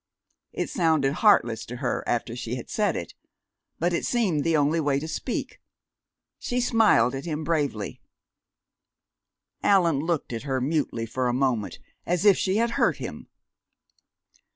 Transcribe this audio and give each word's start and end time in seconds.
It 0.51 0.67
sounded 0.71 1.13
heartless 1.21 1.63
to 1.67 1.75
her 1.75 2.03
after 2.07 2.35
she 2.35 2.55
had 2.55 2.71
said 2.71 2.95
it, 2.95 3.13
but 3.77 3.93
it 3.93 4.03
seemed 4.03 4.43
the 4.43 4.57
only 4.57 4.79
way 4.79 4.99
to 4.99 5.07
speak. 5.07 5.61
She 6.39 6.59
smiled 6.59 7.13
at 7.13 7.25
him 7.25 7.43
bravely. 7.43 8.01
Allan 9.61 9.99
looked 9.99 10.33
at 10.33 10.41
her 10.41 10.59
mutely 10.59 11.05
for 11.05 11.27
a 11.27 11.33
moment, 11.33 11.77
as 12.03 12.25
if 12.25 12.35
she 12.35 12.55
had 12.57 12.71
hurt 12.81 12.97
him. 12.97 13.27